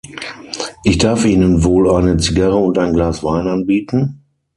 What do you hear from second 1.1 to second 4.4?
Ihnen wohl eine Zigarre und ein Glas Wein anbieten?